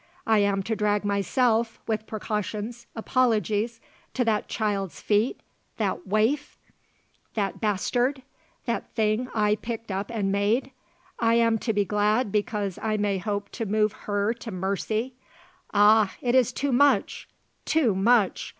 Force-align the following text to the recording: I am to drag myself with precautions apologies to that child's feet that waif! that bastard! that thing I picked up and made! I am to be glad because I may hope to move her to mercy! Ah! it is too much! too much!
I 0.25 0.39
am 0.39 0.63
to 0.63 0.75
drag 0.75 1.05
myself 1.05 1.79
with 1.85 2.07
precautions 2.07 2.87
apologies 2.95 3.79
to 4.15 4.25
that 4.25 4.47
child's 4.47 4.99
feet 4.99 5.41
that 5.77 6.07
waif! 6.07 6.57
that 7.35 7.61
bastard! 7.61 8.23
that 8.65 8.89
thing 8.95 9.29
I 9.35 9.57
picked 9.57 9.91
up 9.91 10.09
and 10.09 10.31
made! 10.31 10.71
I 11.19 11.35
am 11.35 11.59
to 11.59 11.71
be 11.71 11.85
glad 11.85 12.31
because 12.31 12.79
I 12.81 12.97
may 12.97 13.19
hope 13.19 13.49
to 13.49 13.67
move 13.67 13.93
her 13.93 14.33
to 14.33 14.49
mercy! 14.49 15.13
Ah! 15.71 16.15
it 16.19 16.33
is 16.33 16.51
too 16.51 16.71
much! 16.71 17.29
too 17.63 17.93
much! 17.93 18.49